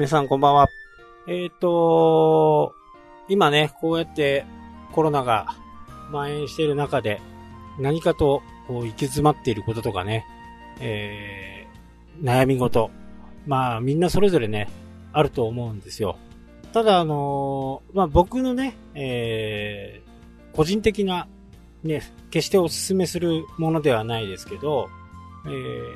[0.00, 0.70] 皆さんこんばんは。
[1.26, 2.74] えっ、ー、と、
[3.28, 4.46] 今ね、こうやって
[4.92, 5.54] コロナが
[6.06, 7.20] 蔓延している中で、
[7.78, 10.24] 何かとこう行き詰まっていることとかね、
[10.80, 12.90] えー、悩み事。
[13.46, 14.70] まあみんなそれぞれね、
[15.12, 16.16] あると思うんですよ。
[16.72, 21.28] ただあのー、まあ僕のね、えー、個人的な、
[21.82, 24.88] ね、決してお勧めするものではないですけど、
[25.44, 25.94] えー、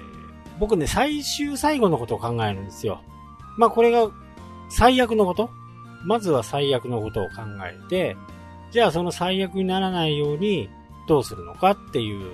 [0.58, 3.00] 僕ね、最終最後のことを考えるんですよ。
[3.56, 4.10] まあこれが
[4.68, 5.50] 最悪のこと
[6.04, 8.16] まずは最悪のことを考えて、
[8.70, 10.68] じゃあその最悪にならないように
[11.08, 12.30] どうするのかっていう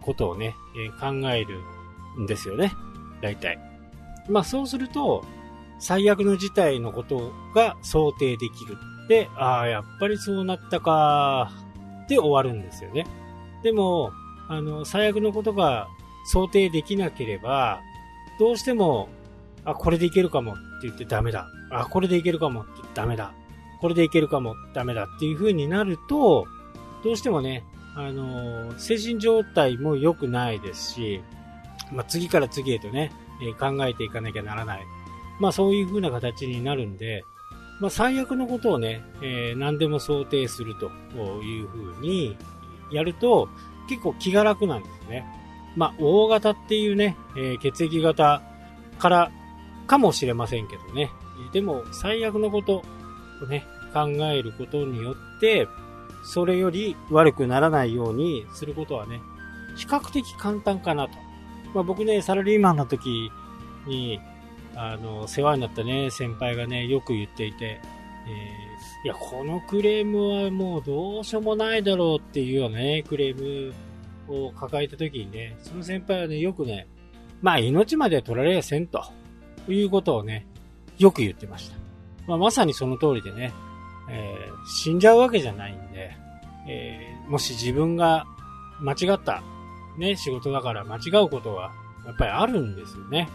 [0.00, 1.60] ことをね、えー、考える
[2.18, 2.72] んですよね。
[3.20, 3.58] 大体。
[4.28, 5.24] まあそうすると、
[5.78, 8.76] 最悪の事態のことが想定できる。
[9.08, 11.50] で、ああ、やっぱりそうなったか、
[12.08, 13.06] で終わるんですよね。
[13.62, 14.12] でも、
[14.48, 15.88] あの、最悪のことが
[16.26, 17.80] 想定できなければ、
[18.38, 19.08] どうしても、
[19.64, 21.48] あ、これでいけるかもって言ってダメだ。
[21.70, 23.32] あ、これでいけるかもってダメだ。
[23.80, 26.46] これでいけるかもダメだっていう風になると、
[27.02, 27.64] どうしてもね、
[27.96, 31.22] あのー、精神状態も良くないですし、
[31.92, 33.10] まあ、次から次へとね、
[33.42, 34.82] え、考えていかなきゃならない。
[35.40, 37.24] まあ、そういう風な形になるんで、
[37.80, 40.90] まあ、最悪のことをね、えー、何でも想定すると
[41.42, 42.36] いう風に
[42.92, 43.48] やると、
[43.88, 45.26] 結構気が楽なんですね。
[45.76, 48.42] まあ、大型っていうね、え血液型
[48.98, 49.32] から
[49.90, 51.10] かもしれませんけどね。
[51.52, 52.84] でも、最悪のこと
[53.42, 55.66] をね、考えることによって、
[56.22, 59.20] それより悪くならないようにすることはね、
[59.76, 61.14] 比較的簡単かなと。
[61.74, 63.32] まあ、僕ね、サラリーマンの時
[63.88, 64.20] に、
[64.76, 73.74] あの、世話になったね、先輩がね、よく言っていて、えー、いや、このクレームはもうどうしようもないだろうっていうようなね、クレーム
[74.28, 76.86] を抱えた時にね、その先輩はね、よくね、
[77.42, 79.02] まあ命まで取られやせんと、
[79.68, 80.46] いうことをね、
[80.98, 81.76] よく言ってました。
[82.26, 83.52] まあまさにその通りでね、
[84.08, 86.16] えー、死んじゃうわけじゃないんで、
[86.68, 88.26] えー、もし自分が
[88.80, 89.42] 間違った、
[89.98, 91.72] ね、仕事だから間違うことは、
[92.06, 93.28] やっぱりあるんですよね。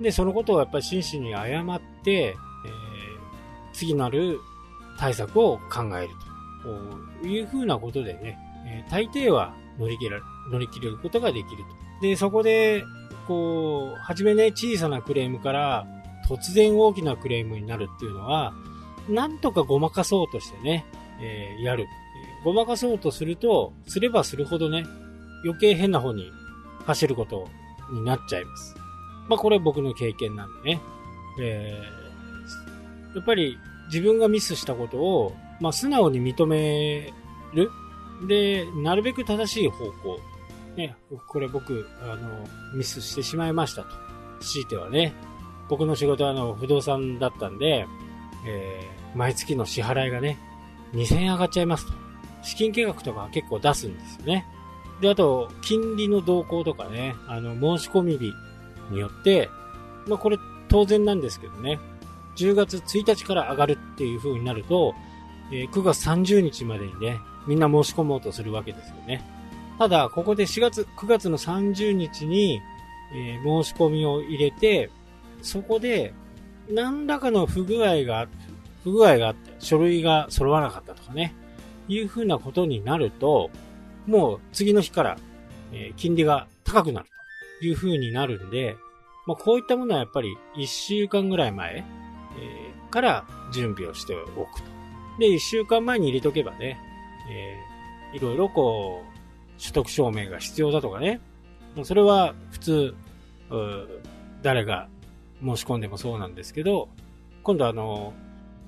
[0.00, 2.34] で、そのことをやっぱり真摯に謝って、えー、
[3.72, 4.40] 次なる
[4.98, 6.10] 対策を考える
[7.22, 10.20] というふうなことでね、えー、大抵は乗り切ら
[10.50, 12.06] 乗り切ることができると。
[12.06, 12.84] で、そこで、
[13.26, 15.86] こう、はじめね、小さなクレームから
[16.28, 18.54] 突然大きなクレームになるっていうのは、
[19.08, 20.86] なんとかごまかそうとしてね、
[21.20, 21.86] えー、やる。
[22.44, 24.84] ごまかそうとすると、すればするほどね、
[25.44, 26.30] 余計変な方に
[26.86, 27.48] 走ること
[27.92, 28.74] になっちゃいます。
[29.28, 30.80] まあこれは僕の経験なんでね。
[31.40, 37.12] えー、やっぱり自分がミスしたことを、まあ素直に認め
[37.54, 37.70] る。
[38.26, 40.18] で、なるべく正しい方向。
[40.76, 40.96] ね、
[41.28, 43.88] これ僕、あの、ミスしてしまいましたと。
[44.40, 45.14] 強いてはね、
[45.68, 47.86] 僕の仕事はあの、不動産だったんで、
[48.46, 50.38] えー、毎月の支払いがね、
[50.92, 51.92] 2000円上がっちゃいますと。
[52.42, 54.46] 資金計画とか結構出すんですよね。
[55.00, 58.32] で、あと、金利の動向とかね、あの、申し込み日
[58.90, 59.48] によって、
[60.06, 61.78] まあこれ当然なんですけどね、
[62.36, 64.94] 10月1日から上がるっていう風になると、
[65.50, 69.24] えー、9月30日までにね、みんな申し込もうとするわけですよね。
[69.78, 72.60] ただ、ここで4月、9月の30日に、
[73.12, 74.90] えー、申し込みを入れて、
[75.42, 76.14] そこで、
[76.68, 78.28] 何らかの不具合が、
[78.82, 81.34] 不具合があって、書類が揃わなかったとかね、
[81.88, 83.50] いうふうなことになると、
[84.06, 85.18] もう次の日から、
[85.72, 87.06] えー、金利が高くなる
[87.60, 88.76] というふうになるんで、
[89.26, 94.68] まあ、こういったものはやっぱり1週間ぐらい前、えー、から準備をしておくと。
[95.18, 96.78] で、1週間前に入れとけばね、
[97.30, 99.23] えー、いろいろこう、
[99.58, 101.20] 所得証明が必要だとかね。
[101.82, 102.94] それは普通、
[104.42, 104.88] 誰が
[105.42, 106.88] 申し込んでもそうなんですけど、
[107.42, 108.12] 今度あの、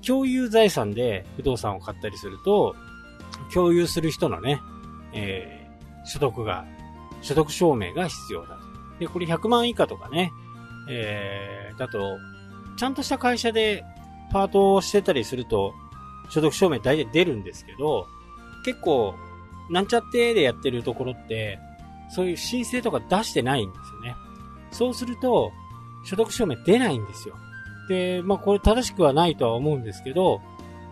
[0.05, 2.75] 共有財産で不動産を買ったりすると、
[3.53, 4.59] 共有する人のね、
[5.13, 6.65] えー、所得が、
[7.21, 8.61] 所得証明が必要だと。
[8.99, 10.31] で、これ100万以下とかね、
[10.89, 12.17] えー、だと、
[12.77, 13.83] ちゃんとした会社で
[14.31, 15.73] パートをしてたりすると、
[16.29, 18.07] 所得証明大体出るんですけど、
[18.63, 19.15] 結構
[19.69, 21.59] なんちゃってでやってるところって、
[22.09, 24.15] そういう申請とか出してないんですよね。
[24.71, 25.51] そうすると、
[26.05, 27.35] 所得証明出ないんですよ。
[27.89, 30.41] で、まあこれ正しくはないとは思うんですけど、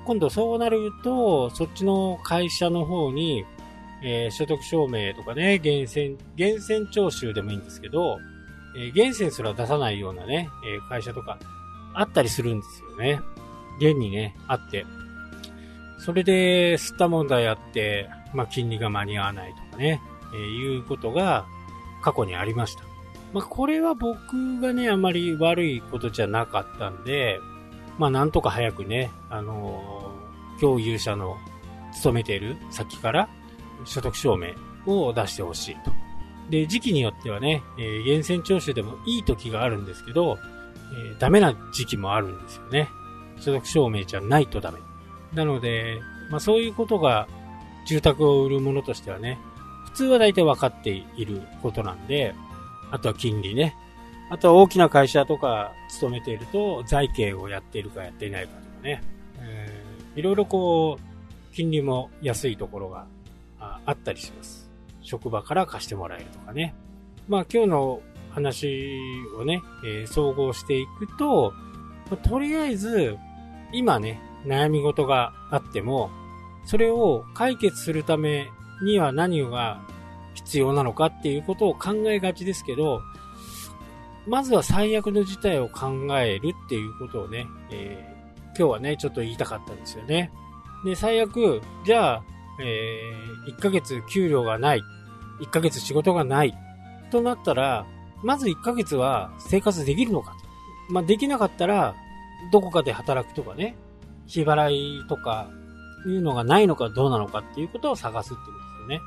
[0.05, 3.45] 今度そうなると、そっちの会社の方に、
[4.03, 8.19] えー、所得証明とかね、源泉、源泉徴収でもいいんですけど、
[8.77, 11.39] えー、源泉すら出さないようなね、えー、会社とか
[11.93, 13.19] あったりするんですよね。
[13.79, 14.85] 現にね、あって。
[15.97, 20.01] それで、吸った問題あって、まあ、金利が間に合わないとかね、
[20.33, 21.45] えー、いうことが
[22.01, 22.83] 過去にありました。
[23.33, 27.39] まあ、これは僕がね、あまり悪いことじゃなかったんで、
[27.97, 31.37] まあなんとか早くね、あのー、共有者の
[31.93, 33.29] 勤めている先から
[33.85, 34.53] 所得証明
[34.85, 35.91] を出してほしいと。
[36.49, 40.37] で、時期によってはね、えー、源泉徴収でもいい時があるんですけど、
[40.93, 42.89] えー、ダメな時期もあるんですよね。
[43.39, 44.79] 所得証明じゃないとダメ。
[45.33, 45.99] なので、
[46.29, 47.27] まあそういうことが
[47.85, 49.39] 住宅を売るものとしてはね、
[49.85, 52.33] 普通は大体分かっていることなんで、
[52.91, 53.75] あとは金利ね。
[54.29, 59.03] あとは大きな会社とか勤めていると財形をやっているかやっていないかとかね。
[59.39, 63.05] えー、いろいろこう、金利も安いところが
[63.59, 64.69] あったりします。
[65.01, 66.73] 職場から貸してもらえるとかね。
[67.27, 68.99] まあ今日の話
[69.39, 71.53] をね、えー、総合していくと、
[72.23, 73.17] とりあえず、
[73.71, 76.09] 今ね、悩み事があっても、
[76.65, 78.49] それを解決するため
[78.83, 79.81] には何が
[80.33, 83.01] 必要なのかっていうことを考えがちですけど、
[84.27, 90.31] まずは最悪の事態を考えるっていうことをね、えー、今日はね、ちょっと言いたかったんですよね。
[90.83, 92.23] で、最悪、じゃあ、
[92.59, 94.81] えー、1ヶ月給料がない、
[95.41, 96.57] 1ヶ月仕事がない、
[97.11, 97.85] となったら、
[98.23, 100.93] まず1ヶ月は生活できるのかと。
[100.93, 101.95] まあ、できなかったら、
[102.51, 103.75] どこかで働くとかね、
[104.25, 105.49] 日払いとか、
[106.09, 109.01] いうのがないのかどうなのかっていうことを探すってことですよね。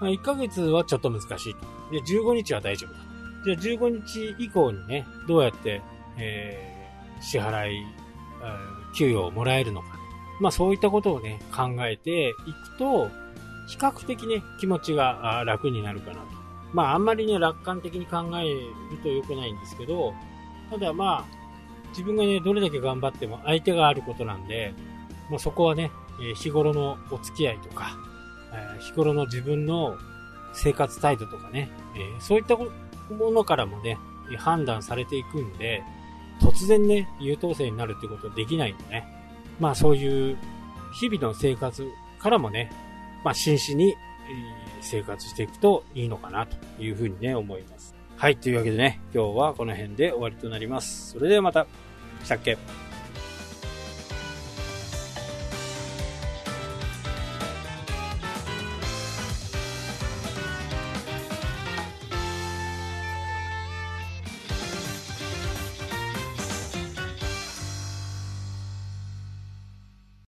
[0.00, 1.60] まあ、1ヶ月はちょっと難しいと。
[1.92, 2.98] で、15日は大丈夫だ。
[3.44, 5.82] じゃあ15日以降にね、どうやって、
[6.16, 7.86] えー、支払い
[8.42, 9.88] え、給与をもらえるのか。
[10.40, 13.08] まあそういったことをね、考えていくと、
[13.66, 16.20] 比較的ね、気持ちが楽になるかなと。
[16.72, 20.14] まああんまりね、楽観的に考えると良くないんですけど、
[20.70, 21.38] ただまあ、
[21.90, 24.74] 自分がね、どれだけ頑張っても相手があることなんで、
[25.30, 27.96] まあそこはね、え日頃のお付き合いとか、
[28.52, 29.96] え日頃の自分の
[30.52, 32.66] 生活態度とかね、えそういったも
[33.30, 33.98] のからもね、
[34.38, 35.82] 判断されていくんで、
[36.40, 39.04] 突然ね、優等生になるってことはできないんでね。
[39.58, 40.36] まあそういう
[41.00, 41.86] 日々の生活
[42.18, 42.70] からもね、
[43.24, 43.94] まあ真摯に
[44.80, 47.94] 生活していくといいのかなというふうにね、思います。
[48.16, 51.12] はい、というわけでね、今日はこの辺で終わりとなります。
[51.12, 51.66] それではまた、
[52.24, 52.56] したっけ？